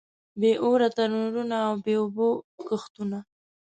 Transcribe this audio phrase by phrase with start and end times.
[0.39, 2.29] بې اوره تنورونه او بې اوبو
[2.67, 3.19] کښتونه.